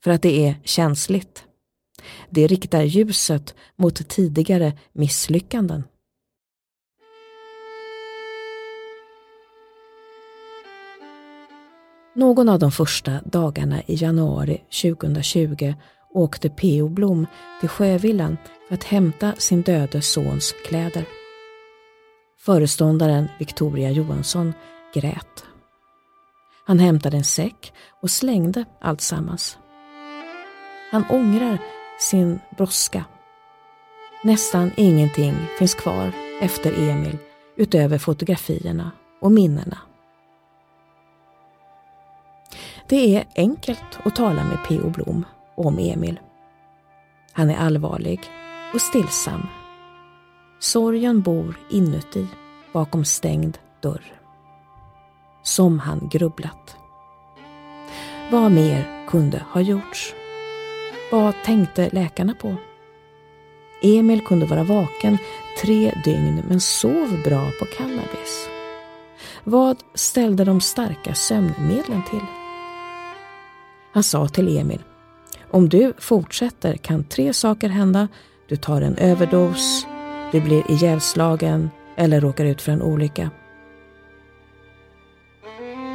[0.03, 1.45] För att det är känsligt.
[2.29, 5.83] Det riktar ljuset mot tidigare misslyckanden.
[12.13, 15.73] Någon av de första dagarna i januari 2020
[16.13, 16.89] åkte P.O.
[16.89, 17.27] Blom
[17.59, 18.37] till Sjövillan
[18.67, 21.05] för att hämta sin döde sons kläder.
[22.39, 24.53] Föreståndaren Victoria Johansson
[24.93, 25.45] grät.
[26.65, 29.57] Han hämtade en säck och slängde alltsammans.
[30.91, 31.57] Han ångrar
[31.99, 33.05] sin brådska.
[34.23, 37.17] Nästan ingenting finns kvar efter Emil
[37.57, 38.91] utöver fotografierna
[39.21, 39.77] och minnena.
[42.91, 44.89] Det är enkelt att tala med P.O.
[44.89, 45.25] Blom
[45.55, 46.19] om Emil.
[47.31, 48.19] Han är allvarlig
[48.73, 49.47] och stillsam.
[50.59, 52.27] Sorgen bor inuti,
[52.73, 54.03] bakom stängd dörr.
[55.43, 56.75] Som han grubblat.
[58.31, 60.13] Vad mer kunde ha gjorts?
[61.11, 62.55] Vad tänkte läkarna på?
[63.83, 65.17] Emil kunde vara vaken
[65.61, 68.47] tre dygn men sov bra på cannabis.
[69.43, 72.40] Vad ställde de starka sömnmedlen till?
[73.93, 74.83] Han sa till Emil,
[75.51, 78.07] om du fortsätter kan tre saker hända.
[78.47, 79.85] Du tar en överdos,
[80.31, 83.29] du blir ihjälslagen eller råkar ut för en olycka.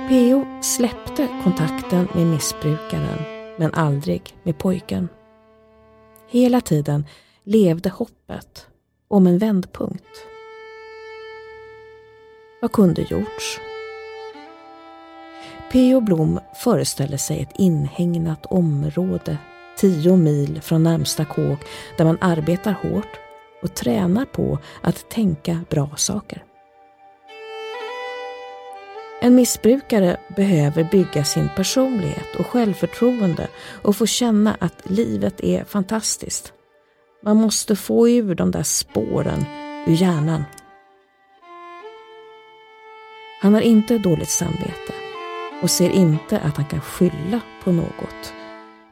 [0.08, 0.46] P.O.
[0.62, 3.18] släppte kontakten med missbrukaren
[3.58, 5.08] men aldrig med pojken.
[6.28, 7.06] Hela tiden
[7.44, 8.66] levde hoppet
[9.08, 10.26] om en vändpunkt.
[12.60, 13.60] Vad kunde gjorts?
[15.72, 16.00] P.O.
[16.00, 19.38] Blom föreställer sig ett inhägnat område
[19.76, 21.60] tio mil från närmsta kåk
[21.96, 23.20] där man arbetar hårt
[23.62, 26.44] och tränar på att tänka bra saker.
[29.20, 33.48] En missbrukare behöver bygga sin personlighet och självförtroende
[33.82, 36.52] och få känna att livet är fantastiskt.
[37.22, 39.44] Man måste få ur de där spåren
[39.86, 40.44] ur hjärnan.
[43.42, 44.95] Han har inte dåligt samvete
[45.62, 48.32] och ser inte att han kan skylla på något.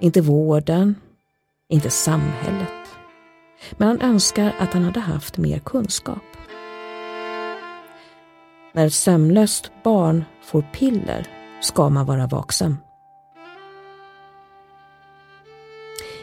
[0.01, 0.95] Inte vården,
[1.69, 2.71] inte samhället.
[3.73, 6.23] Men han önskar att han hade haft mer kunskap.
[8.73, 11.29] När ett sömnlöst barn får piller
[11.63, 12.77] ska man vara vaksam.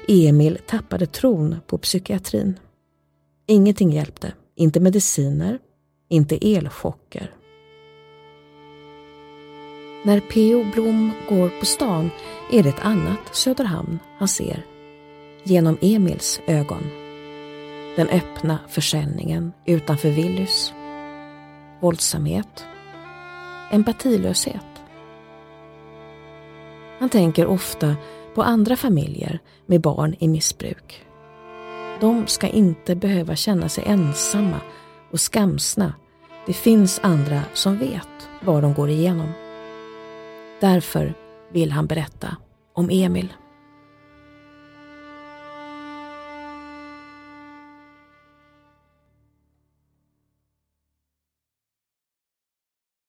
[0.08, 2.60] Emil tappade tron på psykiatrin.
[3.48, 4.34] Ingenting hjälpte.
[4.56, 5.60] Inte mediciner,
[6.10, 7.32] inte elchocker.
[10.04, 10.66] När P.O.
[10.74, 12.10] Blom går på stan
[12.52, 14.66] är det ett annat Söderhamn han ser.
[15.44, 16.84] Genom Emils ögon.
[17.96, 20.74] Den öppna försäljningen utanför Willys.
[21.80, 22.66] Våldsamhet.
[23.72, 24.66] Empatilöshet.
[27.00, 27.96] Han tänker ofta
[28.36, 31.06] på andra familjer med barn i missbruk.
[32.00, 34.62] De ska inte behöva känna sig ensamma
[35.12, 35.94] och skamsna.
[36.46, 39.34] Det finns andra som vet vad de går igenom.
[40.62, 41.14] Därför
[41.54, 42.38] vill han berätta
[42.74, 43.34] om Emil.